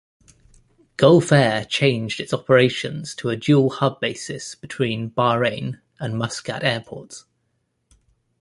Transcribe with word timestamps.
Gulf 0.97 1.31
Air 1.31 1.63
changed 1.63 2.19
its 2.19 2.33
operations 2.33 3.13
to 3.13 3.29
a 3.29 3.35
dual-hub 3.35 3.99
basis 3.99 4.55
between 4.55 5.11
Bahrain 5.11 5.79
and 5.99 6.17
Muscat 6.17 6.63
airports. 6.63 7.25